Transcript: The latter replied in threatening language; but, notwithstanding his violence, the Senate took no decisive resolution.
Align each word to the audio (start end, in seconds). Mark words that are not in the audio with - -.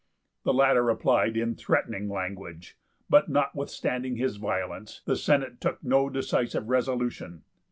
The 0.45 0.51
latter 0.55 0.81
replied 0.83 1.37
in 1.37 1.53
threatening 1.53 2.09
language; 2.09 2.75
but, 3.07 3.29
notwithstanding 3.29 4.15
his 4.15 4.37
violence, 4.37 5.01
the 5.05 5.15
Senate 5.15 5.61
took 5.61 5.83
no 5.83 6.09
decisive 6.09 6.69
resolution. 6.69 7.43